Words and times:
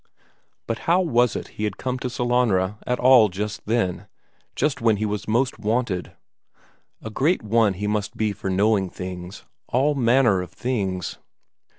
But 0.65 0.79
how 0.89 0.99
was 0.99 1.35
it 1.35 1.49
he 1.59 1.63
had 1.63 1.77
come 1.77 1.99
to 1.99 2.09
Sellanraa 2.09 2.79
at 2.87 2.97
all 2.97 3.29
just 3.29 3.63
then 3.67 4.07
just 4.55 4.81
when 4.81 4.97
he 4.97 5.05
was 5.05 5.27
most 5.27 5.59
wanted? 5.59 6.13
A 7.03 7.11
great 7.11 7.43
one 7.43 7.75
he 7.75 7.85
must 7.85 8.17
be 8.17 8.31
for 8.31 8.49
knowing 8.49 8.89
things, 8.89 9.43
all 9.67 9.93
manner 9.93 10.41
of 10.41 10.51
things. 10.53 11.19